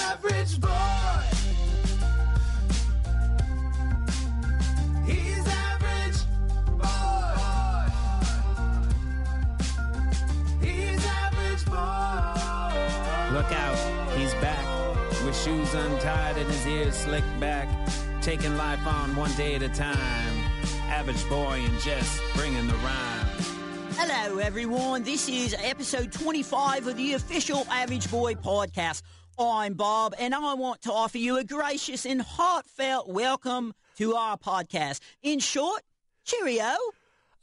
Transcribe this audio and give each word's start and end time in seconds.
average 0.00 0.60
boy. 0.60 0.68
He's 5.06 5.46
average 5.46 6.20
boy. 6.78 7.90
He's 10.60 11.06
average 11.06 11.64
boy. 11.66 13.34
Look 13.36 13.52
out, 13.52 13.78
he's 14.16 14.34
back 14.34 14.64
with 15.24 15.36
shoes 15.36 15.74
untied 15.74 16.36
and 16.36 16.48
his 16.48 16.66
ears 16.66 16.94
slicked 16.94 17.40
back, 17.40 17.68
taking 18.22 18.56
life 18.56 18.86
on 18.86 19.14
one 19.16 19.32
day 19.32 19.54
at 19.54 19.62
a 19.62 19.68
time. 19.68 20.34
Average 20.88 21.28
boy 21.28 21.60
and 21.64 21.80
Jess 21.80 22.20
bringing 22.34 22.66
the 22.66 22.74
rhyme. 22.74 23.26
Hello, 24.00 24.38
everyone. 24.38 25.02
This 25.02 25.28
is 25.28 25.56
episode 25.58 26.12
25 26.12 26.86
of 26.86 26.96
the 26.96 27.14
official 27.14 27.66
Average 27.68 28.08
Boy 28.10 28.34
podcast. 28.34 29.02
I'm 29.40 29.74
Bob, 29.74 30.16
and 30.18 30.34
I 30.34 30.54
want 30.54 30.82
to 30.82 30.92
offer 30.92 31.16
you 31.16 31.36
a 31.36 31.44
gracious 31.44 32.04
and 32.04 32.20
heartfelt 32.20 33.08
welcome 33.08 33.72
to 33.96 34.16
our 34.16 34.36
podcast. 34.36 34.98
In 35.22 35.38
short, 35.38 35.82
cheerio. 36.24 36.74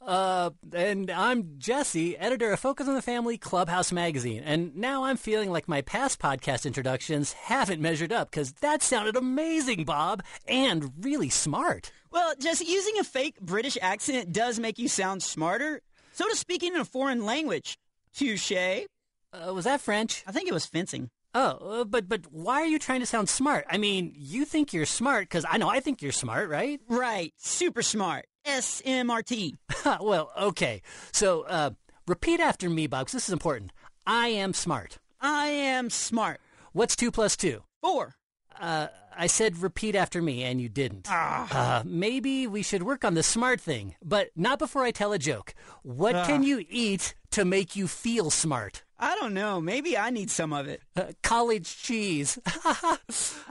Uh, 0.02 0.50
and 0.74 1.10
I'm 1.10 1.54
Jesse, 1.56 2.18
editor 2.18 2.52
of 2.52 2.60
Focus 2.60 2.86
on 2.86 2.96
the 2.96 3.00
Family 3.00 3.38
Clubhouse 3.38 3.92
magazine. 3.92 4.42
And 4.44 4.76
now 4.76 5.04
I'm 5.04 5.16
feeling 5.16 5.50
like 5.50 5.68
my 5.68 5.80
past 5.80 6.18
podcast 6.18 6.66
introductions 6.66 7.32
haven't 7.32 7.80
measured 7.80 8.12
up 8.12 8.30
because 8.30 8.52
that 8.60 8.82
sounded 8.82 9.16
amazing, 9.16 9.84
Bob, 9.84 10.22
and 10.46 10.92
really 11.00 11.30
smart. 11.30 11.92
Well, 12.10 12.34
Jesse, 12.38 12.66
using 12.66 12.98
a 12.98 13.04
fake 13.04 13.40
British 13.40 13.78
accent 13.80 14.34
does 14.34 14.58
make 14.58 14.78
you 14.78 14.88
sound 14.88 15.22
smarter. 15.22 15.80
So 16.12 16.28
does 16.28 16.38
speaking 16.38 16.74
in 16.74 16.80
a 16.80 16.84
foreign 16.84 17.24
language. 17.24 17.78
Touche. 18.14 18.52
Uh, 18.52 19.54
was 19.54 19.64
that 19.64 19.80
French? 19.80 20.24
I 20.26 20.32
think 20.32 20.46
it 20.46 20.54
was 20.54 20.66
fencing. 20.66 21.08
Oh, 21.38 21.80
uh, 21.80 21.84
but 21.84 22.08
but 22.08 22.22
why 22.32 22.62
are 22.62 22.66
you 22.66 22.78
trying 22.78 23.00
to 23.00 23.06
sound 23.06 23.28
smart? 23.28 23.66
I 23.68 23.76
mean, 23.76 24.14
you 24.16 24.46
think 24.46 24.72
you're 24.72 24.86
smart 24.86 25.24
because 25.24 25.44
I 25.46 25.58
know 25.58 25.68
I 25.68 25.80
think 25.80 26.00
you're 26.00 26.10
smart, 26.10 26.48
right? 26.48 26.80
Right. 26.88 27.34
Super 27.36 27.82
smart. 27.82 28.24
SMRT. 28.46 29.52
well, 30.00 30.30
okay. 30.40 30.80
So 31.12 31.42
uh, 31.42 31.70
repeat 32.06 32.40
after 32.40 32.70
me, 32.70 32.86
Bob, 32.86 33.08
this 33.08 33.28
is 33.28 33.34
important. 33.34 33.72
I 34.06 34.28
am 34.28 34.54
smart. 34.54 34.96
I 35.20 35.48
am 35.48 35.90
smart. 35.90 36.40
What's 36.72 36.96
two 36.96 37.10
plus 37.10 37.36
two? 37.36 37.64
Four. 37.82 38.14
Uh, 38.60 38.88
I 39.18 39.28
said 39.28 39.58
repeat 39.58 39.94
after 39.94 40.20
me, 40.20 40.44
and 40.44 40.60
you 40.60 40.68
didn't. 40.68 41.10
Uh, 41.10 41.82
maybe 41.84 42.46
we 42.46 42.62
should 42.62 42.82
work 42.82 43.04
on 43.04 43.14
the 43.14 43.22
smart 43.22 43.60
thing, 43.60 43.94
but 44.04 44.28
not 44.36 44.58
before 44.58 44.82
I 44.82 44.90
tell 44.90 45.12
a 45.12 45.18
joke. 45.18 45.54
What 45.82 46.26
can 46.26 46.42
you 46.42 46.64
eat 46.68 47.14
to 47.30 47.44
make 47.44 47.76
you 47.76 47.88
feel 47.88 48.30
smart? 48.30 48.82
I 48.98 49.14
don't 49.16 49.34
know. 49.34 49.60
Maybe 49.60 49.96
I 49.96 50.10
need 50.10 50.30
some 50.30 50.52
of 50.52 50.68
it. 50.68 50.82
Uh, 50.94 51.12
college 51.22 51.76
cheese. 51.82 52.38
I 52.64 52.98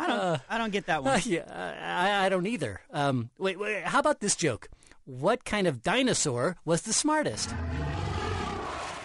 don't. 0.08 0.42
I 0.50 0.58
don't 0.58 0.72
get 0.72 0.88
that 0.88 1.04
one. 1.04 1.16
Uh, 1.16 1.22
yeah, 1.26 1.80
I, 1.82 2.26
I 2.26 2.30
don't 2.30 2.48
either. 2.48 2.82
Um, 2.92 3.30
wait, 3.38 3.60
wait, 3.60 3.84
how 3.84 4.00
about 4.00 4.20
this 4.20 4.36
joke? 4.36 4.70
What 5.06 5.46
kind 5.46 5.68
of 5.68 5.84
dinosaur 5.84 6.58
was 6.66 6.82
the 6.82 6.94
smartest? 6.94 7.54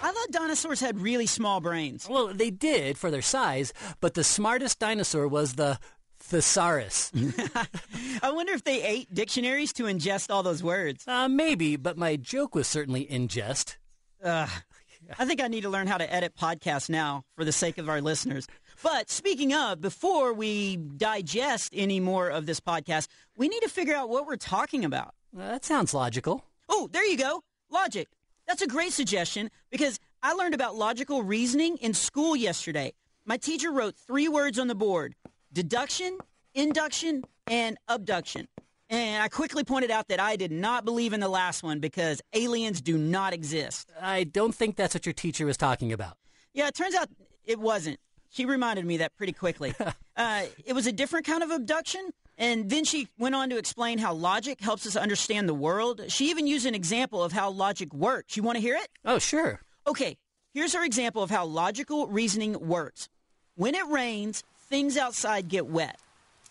I 0.02 0.12
thought 0.12 0.30
dinosaurs 0.30 0.80
had 0.80 1.00
really 1.00 1.26
small 1.26 1.60
brains. 1.60 2.08
Well, 2.08 2.28
they 2.28 2.50
did 2.50 2.96
for 2.98 3.10
their 3.10 3.22
size, 3.22 3.72
but 4.00 4.14
the 4.14 4.24
smartest 4.24 4.78
dinosaur 4.78 5.28
was 5.28 5.54
the 5.54 5.78
thesaurus. 6.18 7.10
I 8.22 8.30
wonder 8.30 8.52
if 8.52 8.64
they 8.64 8.82
ate 8.82 9.12
dictionaries 9.12 9.72
to 9.74 9.84
ingest 9.84 10.30
all 10.32 10.42
those 10.42 10.62
words. 10.62 11.06
uh, 11.06 11.28
maybe, 11.28 11.76
but 11.76 11.96
my 11.98 12.16
joke 12.16 12.54
was 12.54 12.66
certainly 12.66 13.02
in 13.02 13.28
jest. 13.28 13.78
I 14.24 15.24
think 15.24 15.42
I 15.42 15.48
need 15.48 15.62
to 15.62 15.68
learn 15.70 15.86
how 15.86 15.98
to 15.98 16.12
edit 16.12 16.36
podcasts 16.36 16.88
now 16.88 17.24
for 17.34 17.44
the 17.44 17.52
sake 17.52 17.78
of 17.78 17.88
our 17.88 18.00
listeners. 18.00 18.46
But 18.82 19.10
speaking 19.10 19.52
of, 19.52 19.80
before 19.80 20.32
we 20.32 20.76
digest 20.76 21.72
any 21.74 22.00
more 22.00 22.28
of 22.28 22.46
this 22.46 22.60
podcast, 22.60 23.08
we 23.36 23.48
need 23.48 23.60
to 23.60 23.68
figure 23.68 23.94
out 23.94 24.08
what 24.08 24.26
we're 24.26 24.36
talking 24.36 24.84
about. 24.84 25.14
Uh, 25.36 25.48
that 25.48 25.64
sounds 25.64 25.94
logical. 25.94 26.44
Oh, 26.68 26.88
there 26.92 27.04
you 27.04 27.16
go. 27.16 27.42
Logic. 27.70 28.08
That's 28.50 28.62
a 28.62 28.66
great 28.66 28.92
suggestion 28.92 29.48
because 29.70 30.00
I 30.24 30.32
learned 30.32 30.54
about 30.54 30.74
logical 30.74 31.22
reasoning 31.22 31.76
in 31.76 31.94
school 31.94 32.34
yesterday. 32.34 32.94
My 33.24 33.36
teacher 33.36 33.70
wrote 33.70 33.94
three 33.94 34.26
words 34.26 34.58
on 34.58 34.66
the 34.66 34.74
board 34.74 35.14
deduction, 35.52 36.18
induction, 36.52 37.22
and 37.46 37.78
abduction. 37.86 38.48
And 38.88 39.22
I 39.22 39.28
quickly 39.28 39.62
pointed 39.62 39.92
out 39.92 40.08
that 40.08 40.18
I 40.18 40.34
did 40.34 40.50
not 40.50 40.84
believe 40.84 41.12
in 41.12 41.20
the 41.20 41.28
last 41.28 41.62
one 41.62 41.78
because 41.78 42.20
aliens 42.32 42.80
do 42.80 42.98
not 42.98 43.32
exist. 43.32 43.92
I 44.02 44.24
don't 44.24 44.52
think 44.52 44.74
that's 44.74 44.94
what 44.94 45.06
your 45.06 45.12
teacher 45.12 45.46
was 45.46 45.56
talking 45.56 45.92
about. 45.92 46.16
Yeah, 46.52 46.66
it 46.66 46.74
turns 46.74 46.96
out 46.96 47.08
it 47.44 47.60
wasn't. 47.60 48.00
She 48.30 48.46
reminded 48.46 48.84
me 48.84 48.96
that 48.96 49.16
pretty 49.16 49.32
quickly. 49.32 49.74
uh, 50.16 50.42
it 50.64 50.72
was 50.72 50.88
a 50.88 50.92
different 50.92 51.24
kind 51.24 51.44
of 51.44 51.52
abduction. 51.52 52.10
And 52.40 52.70
then 52.70 52.84
she 52.84 53.06
went 53.18 53.34
on 53.34 53.50
to 53.50 53.58
explain 53.58 53.98
how 53.98 54.14
logic 54.14 54.62
helps 54.62 54.86
us 54.86 54.96
understand 54.96 55.46
the 55.46 55.54
world. 55.54 56.00
She 56.08 56.30
even 56.30 56.46
used 56.46 56.64
an 56.64 56.74
example 56.74 57.22
of 57.22 57.32
how 57.32 57.50
logic 57.50 57.92
works. 57.92 58.34
You 58.34 58.42
want 58.42 58.56
to 58.56 58.62
hear 58.62 58.76
it? 58.76 58.88
Oh, 59.04 59.18
sure. 59.18 59.60
Okay, 59.86 60.16
here's 60.54 60.72
her 60.72 60.82
example 60.82 61.22
of 61.22 61.28
how 61.28 61.44
logical 61.44 62.06
reasoning 62.06 62.58
works. 62.66 63.10
When 63.56 63.74
it 63.74 63.86
rains, 63.88 64.42
things 64.70 64.96
outside 64.96 65.48
get 65.48 65.66
wet. 65.66 65.98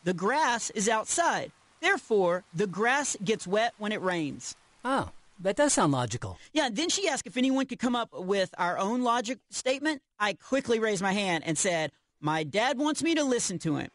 The 0.03 0.13
grass 0.13 0.69
is 0.69 0.88
outside. 0.88 1.51
Therefore, 1.81 2.44
the 2.53 2.67
grass 2.67 3.17
gets 3.23 3.47
wet 3.47 3.73
when 3.79 3.91
it 3.91 4.01
rains. 4.01 4.55
Oh, 4.85 5.09
that 5.39 5.55
does 5.55 5.73
sound 5.73 5.91
logical. 5.91 6.38
Yeah, 6.53 6.67
and 6.67 6.75
then 6.75 6.89
she 6.89 7.07
asked 7.07 7.25
if 7.25 7.35
anyone 7.35 7.66
could 7.66 7.79
come 7.79 7.95
up 7.95 8.09
with 8.13 8.53
our 8.59 8.78
own 8.78 9.01
logic 9.01 9.39
statement. 9.49 10.03
I 10.19 10.33
quickly 10.33 10.78
raised 10.78 11.01
my 11.01 11.13
hand 11.13 11.45
and 11.47 11.57
said, 11.57 11.91
My 12.22 12.44
dad 12.44 12.78
wants 12.78 13.01
me 13.01 13.16
to 13.16 13.23
listen 13.23 13.57
to 13.59 13.78
him. 13.78 13.89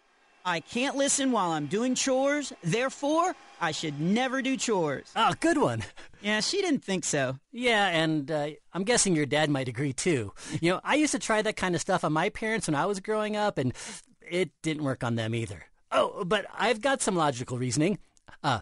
I 0.47 0.61
can't 0.61 0.97
listen 0.97 1.33
while 1.33 1.53
I'm 1.53 1.67
doing 1.67 1.95
chores. 1.95 2.53
Therefore, 2.63 3.35
I 3.63 3.71
should 3.71 3.99
never 3.99 4.43
do 4.43 4.59
chores. 4.59 5.11
Oh, 5.17 5.33
good 5.41 5.57
one. 5.57 5.83
Yeah, 6.21 6.41
she 6.41 6.61
didn't 6.61 6.85
think 6.85 7.05
so. 7.05 7.39
Yeah, 7.51 7.87
and 7.89 8.31
uh, 8.31 8.49
I'm 8.73 8.85
guessing 8.85 9.17
your 9.17 9.25
dad 9.27 9.49
might 9.49 9.69
agree 9.69 9.95
too. 9.95 10.33
You 10.61 10.73
know, 10.73 10.81
I 10.85 10.97
used 10.97 11.13
to 11.13 11.19
try 11.19 11.41
that 11.41 11.57
kind 11.57 11.75
of 11.75 11.81
stuff 11.81 12.05
on 12.05 12.13
my 12.13 12.29
parents 12.29 12.67
when 12.67 12.75
I 12.75 12.85
was 12.87 13.01
growing 13.01 13.37
up, 13.37 13.57
and 13.57 13.73
it 14.21 14.51
didn't 14.63 14.85
work 14.85 15.03
on 15.03 15.15
them 15.15 15.35
either. 15.35 15.65
Oh, 15.91 16.25
but 16.25 16.45
I've 16.55 16.81
got 16.81 17.01
some 17.01 17.17
logical 17.17 17.59
reasoning. 17.59 17.99
Uh, 18.43 18.61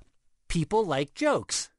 people 0.48 0.84
like 0.84 1.14
jokes. 1.14 1.70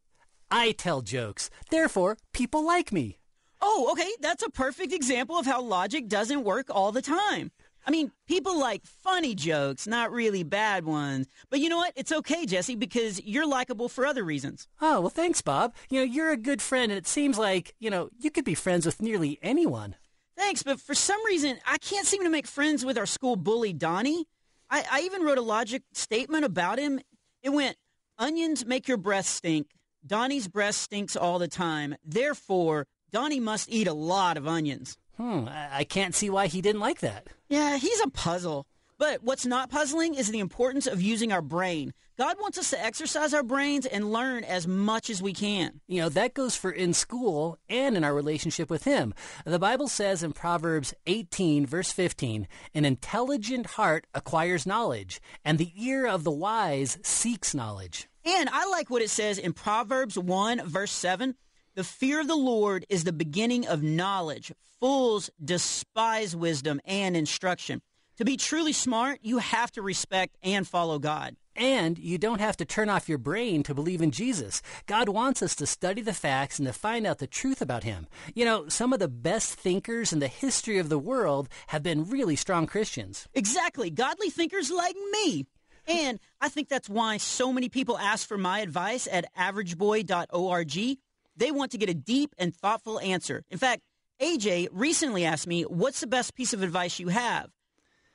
I 0.51 0.71
tell 0.71 1.01
jokes. 1.01 1.49
Therefore, 1.69 2.17
people 2.33 2.65
like 2.65 2.91
me. 2.91 3.19
Oh, 3.61 3.89
okay, 3.93 4.11
that's 4.19 4.43
a 4.43 4.49
perfect 4.49 4.91
example 4.91 5.37
of 5.37 5.45
how 5.45 5.61
logic 5.61 6.09
doesn't 6.09 6.43
work 6.43 6.67
all 6.69 6.91
the 6.91 7.01
time. 7.01 7.51
I 7.85 7.91
mean, 7.91 8.11
people 8.27 8.59
like 8.59 8.85
funny 8.85 9.35
jokes, 9.35 9.85
not 9.85 10.11
really 10.11 10.43
bad 10.43 10.85
ones. 10.85 11.27
But 11.49 11.59
you 11.59 11.69
know 11.69 11.77
what? 11.77 11.93
It's 11.95 12.11
okay, 12.11 12.45
Jesse, 12.45 12.75
because 12.75 13.21
you're 13.23 13.47
likable 13.47 13.89
for 13.89 14.05
other 14.05 14.23
reasons. 14.23 14.67
Oh, 14.81 15.01
well, 15.01 15.09
thanks, 15.09 15.41
Bob. 15.41 15.75
You 15.89 15.99
know, 15.99 16.05
you're 16.05 16.31
a 16.31 16.37
good 16.37 16.61
friend, 16.61 16.91
and 16.91 16.97
it 16.97 17.07
seems 17.07 17.37
like, 17.37 17.75
you 17.79 17.89
know, 17.89 18.09
you 18.19 18.31
could 18.31 18.45
be 18.45 18.55
friends 18.55 18.85
with 18.85 19.01
nearly 19.01 19.39
anyone. 19.41 19.95
Thanks, 20.37 20.63
but 20.63 20.79
for 20.79 20.95
some 20.95 21.23
reason, 21.25 21.57
I 21.67 21.77
can't 21.77 22.07
seem 22.07 22.23
to 22.23 22.29
make 22.29 22.47
friends 22.47 22.83
with 22.85 22.97
our 22.97 23.05
school 23.05 23.35
bully, 23.35 23.73
Donnie. 23.73 24.25
I, 24.69 24.83
I 24.91 25.01
even 25.01 25.21
wrote 25.23 25.37
a 25.37 25.41
logic 25.41 25.83
statement 25.93 26.45
about 26.45 26.79
him. 26.79 26.99
It 27.43 27.49
went, 27.49 27.77
Onions 28.17 28.65
make 28.65 28.87
your 28.87 28.97
breath 28.97 29.25
stink. 29.25 29.67
Donnie's 30.05 30.47
breath 30.47 30.75
stinks 30.75 31.15
all 31.15 31.39
the 31.39 31.47
time. 31.47 31.95
Therefore, 32.03 32.87
Donnie 33.11 33.39
must 33.39 33.69
eat 33.69 33.87
a 33.87 33.93
lot 33.93 34.37
of 34.37 34.47
onions. 34.47 34.97
Hmm, 35.17 35.47
I, 35.47 35.83
can't 35.83 36.15
see 36.15 36.29
why 36.29 36.47
he 36.47 36.61
didn't 36.61 36.81
like 36.81 36.99
that. 37.01 37.27
Yeah, 37.49 37.77
he's 37.77 38.01
a 38.01 38.09
puzzle. 38.09 38.65
But 38.97 39.23
what's 39.23 39.45
not 39.45 39.69
puzzling 39.69 40.15
is 40.15 40.31
the 40.31 40.39
importance 40.39 40.87
of 40.87 41.01
using 41.01 41.31
our 41.31 41.41
brain. 41.41 41.93
God 42.17 42.37
wants 42.39 42.59
us 42.59 42.69
to 42.69 42.83
exercise 42.83 43.33
our 43.33 43.43
brains 43.43 43.87
and 43.87 44.11
learn 44.11 44.43
as 44.43 44.67
much 44.67 45.09
as 45.09 45.21
we 45.21 45.33
can. 45.33 45.81
You 45.87 46.01
know, 46.01 46.09
that 46.09 46.35
goes 46.35 46.55
for 46.55 46.71
in 46.71 46.93
school 46.93 47.57
and 47.67 47.97
in 47.97 48.03
our 48.03 48.13
relationship 48.13 48.69
with 48.69 48.83
Him. 48.83 49.15
The 49.45 49.57
Bible 49.57 49.87
says 49.87 50.21
in 50.21 50.31
Proverbs 50.31 50.93
18, 51.07 51.65
verse 51.65 51.91
15, 51.91 52.47
an 52.75 52.85
intelligent 52.85 53.65
heart 53.65 54.05
acquires 54.13 54.67
knowledge, 54.67 55.21
and 55.43 55.57
the 55.57 55.73
ear 55.75 56.05
of 56.05 56.23
the 56.23 56.31
wise 56.31 56.99
seeks 57.01 57.55
knowledge. 57.55 58.07
And 58.23 58.47
I 58.49 58.67
like 58.67 58.89
what 58.89 59.01
it 59.01 59.09
says 59.09 59.39
in 59.39 59.53
Proverbs 59.53 60.17
1, 60.17 60.67
verse 60.67 60.91
7. 60.91 61.35
The 61.75 61.83
fear 61.83 62.19
of 62.19 62.27
the 62.27 62.35
Lord 62.35 62.85
is 62.87 63.03
the 63.03 63.11
beginning 63.11 63.65
of 63.65 63.81
knowledge. 63.81 64.51
Fools 64.79 65.31
despise 65.43 66.35
wisdom 66.35 66.79
and 66.85 67.17
instruction. 67.17 67.81
To 68.17 68.25
be 68.25 68.37
truly 68.37 68.73
smart, 68.73 69.21
you 69.23 69.39
have 69.39 69.71
to 69.71 69.81
respect 69.81 70.37
and 70.43 70.67
follow 70.67 70.99
God. 70.99 71.35
And 71.55 71.97
you 71.97 72.19
don't 72.19 72.41
have 72.41 72.57
to 72.57 72.65
turn 72.65 72.89
off 72.89 73.09
your 73.09 73.17
brain 73.17 73.63
to 73.63 73.73
believe 73.73 74.03
in 74.03 74.11
Jesus. 74.11 74.61
God 74.85 75.09
wants 75.09 75.41
us 75.41 75.55
to 75.55 75.65
study 75.65 76.03
the 76.03 76.13
facts 76.13 76.59
and 76.59 76.67
to 76.67 76.73
find 76.73 77.07
out 77.07 77.17
the 77.17 77.25
truth 77.25 77.59
about 77.59 77.83
Him. 77.83 78.05
You 78.35 78.45
know, 78.45 78.67
some 78.67 78.93
of 78.93 78.99
the 78.99 79.07
best 79.07 79.55
thinkers 79.55 80.13
in 80.13 80.19
the 80.19 80.27
history 80.27 80.77
of 80.77 80.89
the 80.89 80.99
world 80.99 81.49
have 81.67 81.81
been 81.81 82.07
really 82.07 82.35
strong 82.35 82.67
Christians. 82.67 83.27
Exactly. 83.33 83.89
Godly 83.89 84.29
thinkers 84.29 84.69
like 84.69 84.95
me. 85.11 85.47
And 85.87 86.19
I 86.39 86.49
think 86.49 86.69
that's 86.69 86.89
why 86.89 87.17
so 87.17 87.51
many 87.51 87.67
people 87.67 87.97
ask 87.97 88.27
for 88.27 88.37
my 88.37 88.59
advice 88.59 89.07
at 89.11 89.25
averageboy.org. 89.35 90.97
They 91.35 91.51
want 91.51 91.71
to 91.71 91.77
get 91.77 91.89
a 91.89 91.93
deep 91.93 92.35
and 92.37 92.55
thoughtful 92.55 92.99
answer. 92.99 93.43
In 93.49 93.57
fact, 93.57 93.81
AJ 94.21 94.69
recently 94.71 95.25
asked 95.25 95.47
me, 95.47 95.63
What's 95.63 95.99
the 95.99 96.07
best 96.07 96.35
piece 96.35 96.53
of 96.53 96.61
advice 96.61 96.99
you 96.99 97.09
have? 97.09 97.49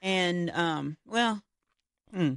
And, 0.00 0.50
um, 0.50 0.96
well, 1.06 1.42
hmm. 2.12 2.34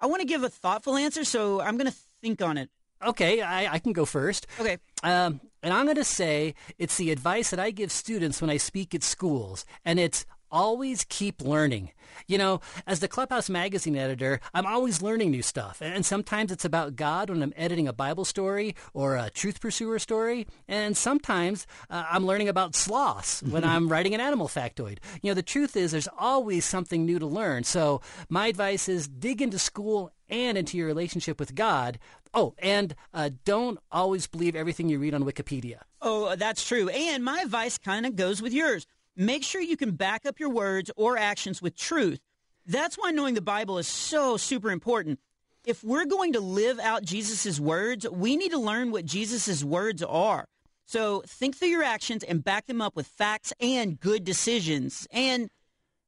I 0.00 0.06
want 0.06 0.20
to 0.20 0.26
give 0.26 0.42
a 0.42 0.48
thoughtful 0.48 0.96
answer, 0.96 1.24
so 1.24 1.60
I'm 1.60 1.76
going 1.76 1.90
to 1.90 1.96
think 2.22 2.42
on 2.42 2.56
it. 2.56 2.70
Okay, 3.04 3.40
I, 3.40 3.74
I 3.74 3.78
can 3.78 3.92
go 3.92 4.04
first. 4.04 4.46
Okay. 4.58 4.78
Um, 5.02 5.40
and 5.62 5.72
I'm 5.72 5.86
going 5.86 5.96
to 5.96 6.04
say 6.04 6.54
it's 6.78 6.96
the 6.96 7.10
advice 7.10 7.50
that 7.50 7.60
I 7.60 7.70
give 7.70 7.92
students 7.92 8.40
when 8.40 8.50
I 8.50 8.56
speak 8.56 8.94
at 8.94 9.02
schools, 9.02 9.64
and 9.84 9.98
it's 9.98 10.26
always 10.50 11.04
keep 11.08 11.42
learning. 11.42 11.90
You 12.26 12.38
know, 12.38 12.60
as 12.86 13.00
the 13.00 13.08
Clubhouse 13.08 13.48
Magazine 13.48 13.96
editor, 13.96 14.40
I'm 14.52 14.66
always 14.66 15.00
learning 15.00 15.30
new 15.30 15.42
stuff. 15.42 15.80
And 15.80 16.04
sometimes 16.04 16.52
it's 16.52 16.64
about 16.64 16.96
God 16.96 17.30
when 17.30 17.42
I'm 17.42 17.52
editing 17.56 17.88
a 17.88 17.92
Bible 17.92 18.24
story 18.24 18.74
or 18.92 19.16
a 19.16 19.30
Truth 19.30 19.60
Pursuer 19.60 19.98
story. 19.98 20.46
And 20.68 20.96
sometimes 20.96 21.66
uh, 21.88 22.04
I'm 22.10 22.26
learning 22.26 22.48
about 22.48 22.74
sloths 22.74 23.42
when 23.48 23.64
I'm 23.64 23.88
writing 23.88 24.14
an 24.14 24.20
animal 24.20 24.48
factoid. 24.48 24.98
You 25.22 25.30
know, 25.30 25.34
the 25.34 25.42
truth 25.42 25.76
is 25.76 25.92
there's 25.92 26.08
always 26.18 26.64
something 26.64 27.06
new 27.06 27.18
to 27.18 27.26
learn. 27.26 27.64
So 27.64 28.00
my 28.28 28.48
advice 28.48 28.88
is 28.88 29.08
dig 29.08 29.40
into 29.40 29.58
school 29.58 30.12
and 30.30 30.56
into 30.56 30.76
your 30.76 30.86
relationship 30.86 31.38
with 31.38 31.54
God. 31.54 31.98
Oh, 32.32 32.54
and 32.58 32.94
uh, 33.12 33.30
don't 33.44 33.78
always 33.90 34.26
believe 34.26 34.54
everything 34.54 34.88
you 34.88 34.98
read 34.98 35.14
on 35.14 35.24
Wikipedia. 35.24 35.80
Oh, 36.00 36.36
that's 36.36 36.66
true. 36.66 36.88
And 36.88 37.24
my 37.24 37.40
advice 37.40 37.78
kind 37.78 38.06
of 38.06 38.16
goes 38.16 38.40
with 38.40 38.52
yours. 38.52 38.86
Make 39.16 39.42
sure 39.42 39.60
you 39.60 39.76
can 39.76 39.92
back 39.92 40.24
up 40.24 40.38
your 40.38 40.50
words 40.50 40.90
or 40.96 41.18
actions 41.18 41.60
with 41.60 41.76
truth. 41.76 42.20
That's 42.66 42.96
why 42.96 43.10
knowing 43.10 43.34
the 43.34 43.40
Bible 43.40 43.78
is 43.78 43.86
so 43.86 44.36
super 44.36 44.70
important. 44.70 45.18
If 45.66 45.84
we're 45.84 46.06
going 46.06 46.34
to 46.34 46.40
live 46.40 46.78
out 46.78 47.04
Jesus' 47.04 47.60
words, 47.60 48.08
we 48.08 48.36
need 48.36 48.52
to 48.52 48.58
learn 48.58 48.92
what 48.92 49.04
Jesus' 49.04 49.62
words 49.62 50.02
are. 50.02 50.46
So 50.86 51.22
think 51.26 51.56
through 51.56 51.68
your 51.68 51.82
actions 51.82 52.22
and 52.22 52.42
back 52.42 52.66
them 52.66 52.80
up 52.80 52.96
with 52.96 53.06
facts 53.06 53.52
and 53.60 54.00
good 54.00 54.24
decisions. 54.24 55.06
And 55.10 55.50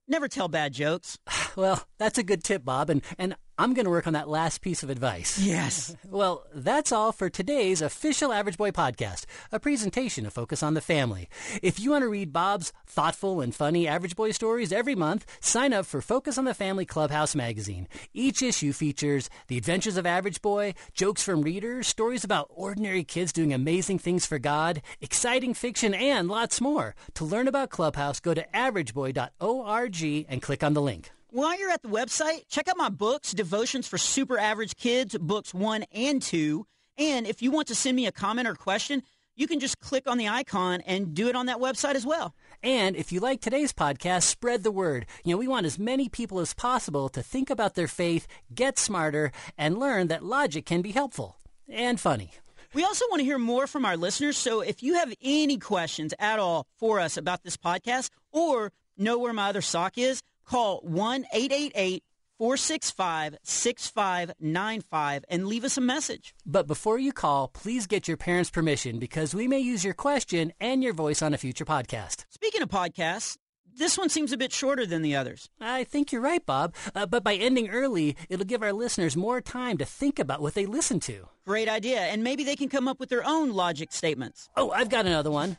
never 0.08 0.28
tell 0.28 0.48
bad 0.48 0.72
jokes. 0.72 1.18
Well, 1.54 1.86
that's 1.98 2.16
a 2.16 2.22
good 2.22 2.42
tip, 2.42 2.64
Bob, 2.64 2.88
and, 2.88 3.02
and 3.18 3.36
I'm 3.58 3.74
going 3.74 3.84
to 3.84 3.90
work 3.90 4.06
on 4.06 4.14
that 4.14 4.28
last 4.28 4.60
piece 4.62 4.82
of 4.82 4.90
advice. 4.90 5.38
Yes. 5.38 5.94
Well, 6.12 6.44
that's 6.54 6.92
all 6.92 7.10
for 7.10 7.30
today's 7.30 7.80
official 7.80 8.32
Average 8.34 8.58
Boy 8.58 8.70
podcast, 8.70 9.24
a 9.50 9.58
presentation 9.58 10.26
of 10.26 10.32
Focus 10.34 10.62
on 10.62 10.74
the 10.74 10.82
Family. 10.82 11.28
If 11.62 11.80
you 11.80 11.90
want 11.92 12.02
to 12.02 12.08
read 12.08 12.34
Bob's 12.34 12.70
thoughtful 12.86 13.40
and 13.40 13.54
funny 13.54 13.88
Average 13.88 14.14
Boy 14.14 14.32
stories 14.32 14.72
every 14.72 14.94
month, 14.94 15.24
sign 15.40 15.72
up 15.72 15.86
for 15.86 16.02
Focus 16.02 16.36
on 16.36 16.44
the 16.44 16.52
Family 16.52 16.84
Clubhouse 16.84 17.34
magazine. 17.34 17.88
Each 18.12 18.42
issue 18.42 18.74
features 18.74 19.30
the 19.46 19.56
adventures 19.56 19.96
of 19.96 20.04
Average 20.04 20.42
Boy, 20.42 20.74
jokes 20.92 21.22
from 21.22 21.40
readers, 21.40 21.86
stories 21.86 22.24
about 22.24 22.50
ordinary 22.50 23.04
kids 23.04 23.32
doing 23.32 23.54
amazing 23.54 23.98
things 23.98 24.26
for 24.26 24.38
God, 24.38 24.82
exciting 25.00 25.54
fiction, 25.54 25.94
and 25.94 26.28
lots 26.28 26.60
more. 26.60 26.94
To 27.14 27.24
learn 27.24 27.48
about 27.48 27.70
Clubhouse, 27.70 28.20
go 28.20 28.34
to 28.34 28.46
averageboy.org 28.54 30.26
and 30.28 30.42
click 30.42 30.62
on 30.62 30.74
the 30.74 30.82
link. 30.82 31.10
While 31.32 31.58
you're 31.58 31.70
at 31.70 31.80
the 31.80 31.88
website, 31.88 32.46
check 32.50 32.68
out 32.68 32.76
my 32.76 32.90
books, 32.90 33.32
Devotions 33.32 33.88
for 33.88 33.96
Super 33.96 34.38
Average 34.38 34.76
Kids, 34.76 35.16
books 35.16 35.54
one 35.54 35.86
and 35.90 36.20
two. 36.20 36.66
And 36.98 37.26
if 37.26 37.40
you 37.40 37.50
want 37.50 37.68
to 37.68 37.74
send 37.74 37.96
me 37.96 38.04
a 38.04 38.12
comment 38.12 38.46
or 38.46 38.54
question, 38.54 39.02
you 39.34 39.46
can 39.46 39.58
just 39.58 39.78
click 39.78 40.06
on 40.06 40.18
the 40.18 40.28
icon 40.28 40.82
and 40.82 41.14
do 41.14 41.28
it 41.28 41.34
on 41.34 41.46
that 41.46 41.56
website 41.56 41.94
as 41.94 42.04
well. 42.04 42.34
And 42.62 42.96
if 42.96 43.12
you 43.12 43.20
like 43.20 43.40
today's 43.40 43.72
podcast, 43.72 44.24
spread 44.24 44.62
the 44.62 44.70
word. 44.70 45.06
You 45.24 45.32
know, 45.32 45.38
we 45.38 45.48
want 45.48 45.64
as 45.64 45.78
many 45.78 46.10
people 46.10 46.38
as 46.38 46.52
possible 46.52 47.08
to 47.08 47.22
think 47.22 47.48
about 47.48 47.76
their 47.76 47.88
faith, 47.88 48.26
get 48.54 48.78
smarter, 48.78 49.32
and 49.56 49.78
learn 49.78 50.08
that 50.08 50.22
logic 50.22 50.66
can 50.66 50.82
be 50.82 50.92
helpful 50.92 51.38
and 51.66 51.98
funny. 51.98 52.32
We 52.74 52.84
also 52.84 53.06
want 53.08 53.20
to 53.20 53.24
hear 53.24 53.38
more 53.38 53.66
from 53.66 53.86
our 53.86 53.96
listeners. 53.96 54.36
So 54.36 54.60
if 54.60 54.82
you 54.82 54.96
have 54.96 55.14
any 55.22 55.56
questions 55.56 56.12
at 56.18 56.38
all 56.38 56.66
for 56.76 57.00
us 57.00 57.16
about 57.16 57.42
this 57.42 57.56
podcast 57.56 58.10
or 58.32 58.70
know 58.98 59.18
where 59.18 59.32
my 59.32 59.48
other 59.48 59.62
sock 59.62 59.96
is, 59.96 60.22
call 60.44 60.80
1 60.82 61.24
888 61.32 62.04
465 62.38 63.36
6595 63.44 65.24
and 65.28 65.46
leave 65.46 65.64
us 65.64 65.76
a 65.76 65.80
message. 65.80 66.34
But 66.44 66.66
before 66.66 66.98
you 66.98 67.12
call, 67.12 67.48
please 67.48 67.86
get 67.86 68.08
your 68.08 68.16
parents' 68.16 68.50
permission 68.50 68.98
because 68.98 69.34
we 69.34 69.46
may 69.46 69.60
use 69.60 69.84
your 69.84 69.94
question 69.94 70.52
and 70.60 70.82
your 70.82 70.92
voice 70.92 71.22
on 71.22 71.34
a 71.34 71.38
future 71.38 71.64
podcast. 71.64 72.24
Speaking 72.30 72.62
of 72.62 72.68
podcasts, 72.68 73.36
this 73.76 73.96
one 73.96 74.08
seems 74.08 74.32
a 74.32 74.36
bit 74.36 74.52
shorter 74.52 74.84
than 74.84 75.02
the 75.02 75.16
others. 75.16 75.48
I 75.60 75.84
think 75.84 76.12
you're 76.12 76.20
right, 76.20 76.44
Bob. 76.44 76.74
Uh, 76.94 77.06
but 77.06 77.24
by 77.24 77.34
ending 77.34 77.70
early, 77.70 78.16
it'll 78.28 78.44
give 78.44 78.62
our 78.62 78.72
listeners 78.72 79.16
more 79.16 79.40
time 79.40 79.78
to 79.78 79.84
think 79.84 80.18
about 80.18 80.42
what 80.42 80.54
they 80.54 80.66
listen 80.66 81.00
to. 81.00 81.28
Great 81.46 81.68
idea. 81.68 82.00
And 82.00 82.22
maybe 82.22 82.44
they 82.44 82.56
can 82.56 82.68
come 82.68 82.86
up 82.86 83.00
with 83.00 83.08
their 83.08 83.24
own 83.24 83.52
logic 83.52 83.92
statements. 83.92 84.48
Oh, 84.56 84.70
I've 84.70 84.90
got 84.90 85.06
another 85.06 85.30
one. 85.30 85.56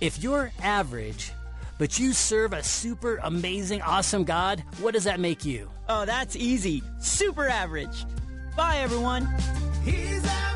If 0.00 0.22
you're 0.22 0.52
average, 0.62 1.32
but 1.82 1.98
you 1.98 2.12
serve 2.12 2.52
a 2.52 2.62
super 2.62 3.18
amazing, 3.24 3.82
awesome 3.82 4.22
God, 4.22 4.62
what 4.78 4.94
does 4.94 5.02
that 5.02 5.18
make 5.18 5.44
you? 5.44 5.68
Oh, 5.88 6.04
that's 6.04 6.36
easy. 6.36 6.80
Super 7.00 7.48
average. 7.48 8.04
Bye, 8.56 8.76
everyone. 8.76 9.26
He's 9.84 10.24
average. 10.24 10.51